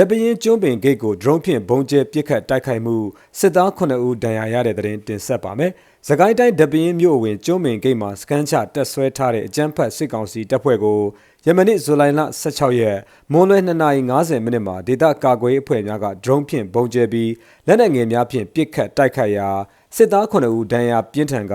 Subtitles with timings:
[0.00, 2.96] ဒပရင်ကျွန်းပင်ဂိတ်ကို drone ဖြင့်ဘုံကျဲပစ်ခတ်တိုက်ခိုက်မှု
[3.38, 5.72] စစ်သား9ဦးဒဏ်ရာရတဲ့တဲ့တင်တင်ဆက်ပါမယ်။
[6.08, 11.00] စကိုင်းတိုင်းဒပရင်မြို့ဝင်ကျွန်းပင်ဂိတ်မှာစကန်ချတက်ဆွဲထားတဲ့အကြမ်းဖက်စစ်ကောင်စီတပ်ဖွဲ့ကို
[11.46, 12.98] ယမနေ့ဇူလိုင်လ16ရက်
[13.32, 17.32] မွန်းလွဲ2:50မိနစ်မှာဒေသကာကွယ်ရေးအဖွဲ့များက drone ဖြင့်ဘုံကျဲပြီး
[17.66, 19.48] လက်နက်ငယ်များဖြင့်ပစ်ခတ်တိုက်ခိုက်ရာ
[19.96, 21.54] စစ်သား9ဦးဒဏ်ရာပြင်းထန်က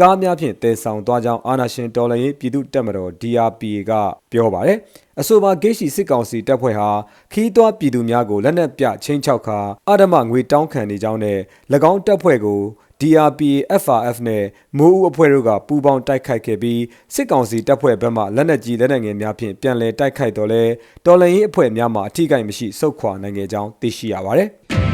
[0.00, 3.92] ကားများဖြင့်တည်ဆောင်သွားကြောင်းအာဏာရှင်တော်လှန်ရေးပြည်သူ့တပ်မတော် DRPA က
[4.32, 4.78] ပြောပါတယ်။
[5.20, 6.90] အဆိုပါဂိတ်ရှိစစ်ကောင်စီတပ်ဖွဲ့ဟာ
[7.32, 11.38] ခီးသွွားပြည်သူများကိုလက်နက်ပြချင်းချောက်ခါအာဓမငွေတောင်းခံနေကြောင်းနဲ့၎
[11.90, 12.60] င်းတပ်ဖွဲ့ကို
[13.00, 14.44] DRPA FRF နဲ့
[14.78, 16.80] မိုးဦးအဖွဲ့တို့ကပူးပေါင်းတိုက်ခိုက်ခဲ့ပြီး
[17.14, 20.62] စစ်ကောင်စီတပ်ဖွဲ့ဘက်မှလက်နက်ကြီးလက်နက်ငယ်များဖြင့်ပြန်လည်တိုက်ခိုက်တော်လဲ
[21.06, 24.50] တော်လှန်ရေးအဖွဲ့များမှအထိကိမရှိစုခွာနိုင်ခဲ့ကြောင်းသိရှိရပါတယ်။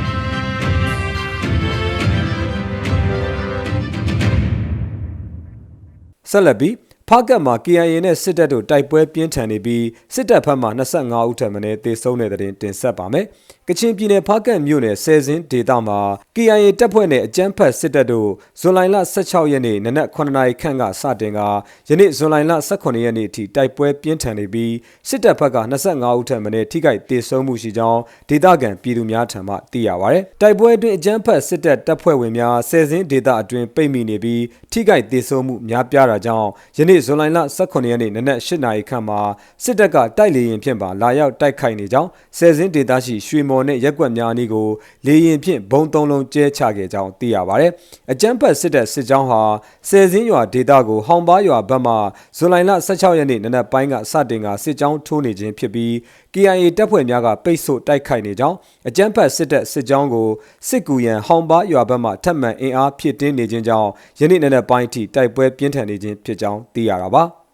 [6.31, 6.75] ဆက်လက်ပြီး
[7.09, 13.27] ဖားကတ်မှာ KIA နဲ့စစ်တပ်တို့တိုက်ပွဲပြင်းထန်နေပြီးစစ်တပ်ဘက်မှ25ဦးထပ်မံတေဆုံးတဲ့တဲ့တင်ဆက်ပါမယ်။
[13.69, 16.01] ကချင်ပြည်နယ်ဖားကတ်မြို့နယ်ဆယ်စင်းဒေသမှာ
[16.37, 21.41] KIA တပ်ဖွဲ့နဲ့အကြမ်းဖက်စစ်တပ်တို့ဇွန်လလ16ရက်နေ့နနက်9နာရီခန့်ကစတင်က
[21.89, 22.37] ယနေ့ဇွန်လ
[22.71, 24.75] 18ရက်နေ့အထိတိုက်ပွဲပြင်းထန်နေပြီး
[25.09, 37.23] စစ်တပ်ဘက်က25ဦးထပ်မံထိခိုက်ဒေဆုံးမှုရှိကြောင်းဒေသခံပြည်သူများထံမှသိရပါဗျ။တိုက်ပွဲအတွင်းအကြမ်းဖက်စစ်တပ်တပ်ဖွဲ့ဝင်များဆယ်စင်းဒေသအတွင်းပိတ်မိနေပြီးထိခိုက်ဒေဆုံးမှုများပြားတာကြောင့်ယနေ့ဇွန်လ
[37.59, 39.21] 18ရက်နေ့နနက်8နာရီခန့်မှာ
[39.65, 44.67] စစ်တပ်ကတိုက်လေရင်ဖြင့်ပါလာရောက်တိုက်ခိုက်နေကြောင်းဆယ်စင်းဒေသရှိရွှေမော်နဲ့ရက်ကွက်များအနည်းကို
[45.07, 47.71] လေရင်ဖြင့်ဘုံသုံးလုံးကျဲချခဲ့ကြောင်းသိရပါတယ်။
[48.13, 49.41] အကြမ်းဖက်စစ်တပ်စစ်ကြောင်းဟာ
[49.89, 51.95] ဆယ်စင်းရွာဒေသကိုဟောင်ပါရွာဘက်မှ
[52.37, 55.93] ဇူလိုင်လ16ရက်နေ့နနက်ပိုင်းကစတင်ကစစ်ကြောင်းထိုးနေခြင်းဖြစ်ပြီး
[56.35, 58.57] KIA တပ်ဖွဲ့များကပိတ်ဆို့တိုက်ခိုက်နေကြောင်း
[58.89, 60.29] အကြမ်းဖက်စစ်တပ်စစ်ကြောင်းကို
[60.69, 63.89] စစ်ကူရန်ဟောင်ပါရွာဘက်မှထပ်မံအင်အားဖြည့်တင်းနေခြင်းကြောင့်
[64.19, 67.25] ယနေ့နနက်ပိုင်းထိတိုက်ပွဲပြင်းထန်နေခြင်းဖြစ်ကြောင်းသိရတာပါ။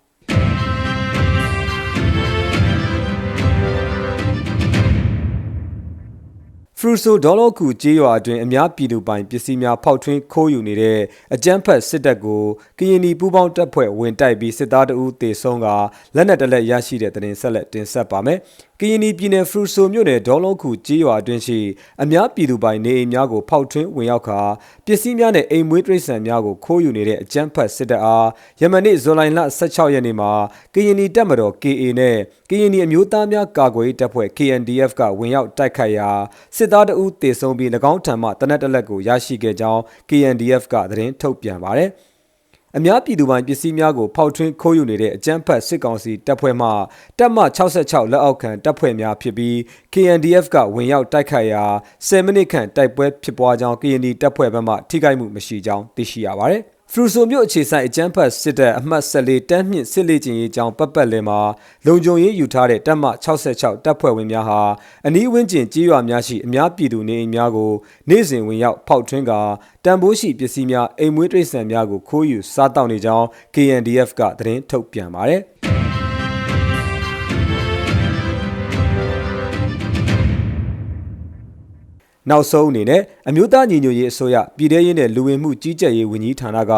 [6.84, 11.00] ဖရူဆိုဒေါ်လောကူကြေးရွာအတွင်းအများပြည်သူပိုင်ပစ္စည်းများဖောက်ထွင်းခိုးယူနေတဲ့
[11.34, 12.42] အကြမ်းဖက်စစ်တပ်ကို
[12.78, 15.66] ကရင်နီပူးပေါင်းတပ်ဖွဲ့ဝင်တိုက်ပြီးစစ်သားတအုပ်တေဆုံးက
[16.14, 18.38] လက်နက်တလက်ရရှိတဲ့တင်ဆက်လက်တင်ဆက်ပါမယ်။
[18.80, 21.58] ကရင်နီပြည်နယ်ဖရူဆိုမြို့နယ်ဒေါလုံးခုကြေးရွာအတွင်းရှိ
[22.02, 24.40] အများပြည်သူပိုင်နေအိမ်များကိုဖောက်ထွင်းဝင်ရောက်ခါ
[24.86, 28.28] ပစ္စည်းများနဲ့အိမ်မွေးတိရစ္ဆာန်များကိုခိုးယူနေတဲ့အကြမ်းဖက်စစ်တပ်အား
[28.60, 30.30] ယမနေ့ဇူလိုင်လ16ရက်နေ့မှာ
[30.74, 32.16] ကရင်နီတပ်မတော် KA နဲ့
[32.50, 36.10] ကရင်နီအမျိုးသားများကာကွယ်ရေးတပ်ဖွဲ့ KNDF ကဝင်ရောက်တိုက်ခိုက်ရာ
[36.56, 41.90] စစ်သားတအုပ်တေဆုံးပြီး၎င်းထံမှတနက်တလက်ကိုရရှိခဲ့ကြောင်း KNDF ကသတင်းထုတ်ပြန်ပါတယ်။
[42.76, 46.68] အများပြည်သူပိုင်ပစ္စည်းများကိုဖောက်ထွင်းခိုးယူနေတဲ့အကြမ်းဖက်စစ်ကောင်စီတပ်ဖွဲ့မှ
[47.18, 47.38] တပ်မ
[47.76, 49.54] 66လက်အောက်ခံတပ်ဖွဲ့များဖြစ်ပြီး
[49.92, 51.64] KNDF ကဝင်ရောက်တိုက်ခိုက်ရာ
[52.06, 56.62] 10မိနစ်ခန့်တိုက်ပွဲဖြစ်ပွားကြောင်း KND တပ်ဖွဲ့ဘက်မှထိခိုက်မှုမရှိကြောင်းသိရှိရပါတယ်။
[56.94, 61.40] ဖရူဆိုမြို့အခြေဆိုင်အကျန်းဖတ်စစ်တပ်အမှတ်14တန်းမြင့်စစ်လေ့ကျင့်ရေးကျောင်းပတ်ပတ်လည်မှာ
[61.86, 63.04] လုံခြုံရေးယူထားတဲ့တပ်မ
[63.46, 64.60] 66တပ်ဖွဲ့ဝင်များဟာ
[65.06, 67.72] အနီးဝန်းကျင်ကြေးရွာများရှိအများပြည်သူနေအိမ်များကို
[68.08, 69.40] နေ့စဉ်ဝင်ရောက်ဖောက်ထွင်းကာ
[69.84, 75.42] တန်ဖိုးရှိပစ္စည်းများအိမ်မွေးတိရစ္ဆာန်များကိုခိုးယူစားတောက်နေကြောင်း KNDF ကသတင်းထုတ်ပြန်ပါတယ်။
[82.30, 86.74] နောက်ဆုံးအနေနဲ့အမျိုးသားညီညွတ်ရေးအစိုးရပြည်ထရေးနဲ့လူဝင်မှုကြီးကြပ်ရေးဝန်ကြီးဌာနက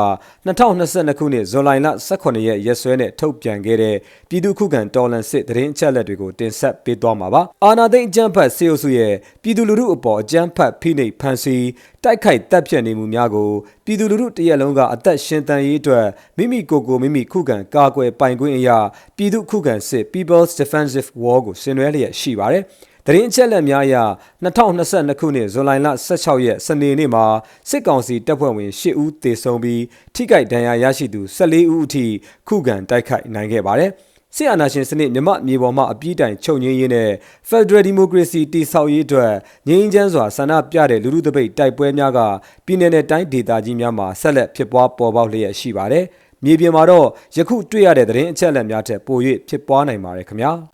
[0.47, 1.71] 2022ခုနှစ်ဇွန်လ
[2.11, 3.97] 18ရက်ရက်စွဲနဲ့ထုတ်ပြန်ခဲ့တဲ့
[4.29, 9.13] ပြည်သူ့ခုခံတော်လှန်စစ်တရင်အချက်လက်တွေကိုတင်ဆက်ပေးသွားမှာပါ။အာနာသိန်းအကြမ်းဖက်စေအုပ်စုရဲ့
[9.43, 11.67] ပြည်သူလူထုအပေါ်အကြမ်းဖက်ဖိနှိပ်ဖန်ဆီး
[12.05, 13.51] တိုက်ခိုက်တပ်ဖြတ်နေမှုများကို
[13.85, 16.07] ပြည်သူလူထုတရက်လုံးကအသက်ရှင်တန်ရေးအတွက်
[16.37, 18.79] မိမိကိုယ်ကိုမိမိခုခံကာကွယ်ပိုင်ခွင့်အရာ
[19.17, 22.65] ပြည်သူခုခံစစ် People's Defensive War ကိုဆင်နွှဲလျက်ရှိပါတယ်။
[23.07, 23.97] တရင်အချက်လက်များအရ
[24.45, 25.73] 2022ခုနှစ်ဇွန်လ
[26.15, 27.25] 16ရက်စနေနေ့မှာ
[27.71, 29.83] စစ်ကောင်စီတပ်ဖွဲ့ဝင်10ဦးသေဆုံးပြီး
[30.15, 32.05] ထိခိုက်ဒဏ်ရာရရှိသူ14ဦးအထိ
[32.49, 33.91] ခုခံတိုက်ခိုက်နိုင်ခဲ့ပါတယ်။
[34.37, 37.11] စစ်အာဏာရှင်စနစ်မြမမြေပေါ်မှာအပြည့်တိုင်ချုပ်ငင်းရေးနဲ့
[37.49, 39.33] Federal Democracy တည်ဆောက်ရေးအတွက်
[39.69, 42.21] ငြိမ်းချမ်းစွာဆန္ဒပြတဲ့လူထုတပိတ်တိုက်ပွဲများက
[42.67, 46.05] ပြည်내နဲ့တိုင်းဒေသကြီးများမှာဆက်လက်ဖြစ်ပွားပေါ်ပေါက်လျက်ရှိပါတယ်။
[46.45, 47.07] မြေပြင်မှာတော့
[47.37, 49.19] ယခုတွေ့ရတဲ့သတင်းအချက်အလက်များထက်ပို၍
[49.49, 50.53] ဖြစ်ပွားနိုင်ပါတယ်ခင်ဗျာ။